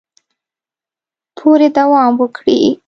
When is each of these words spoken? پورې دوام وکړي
پورې 1.37 1.67
دوام 1.77 2.11
وکړي 2.21 2.59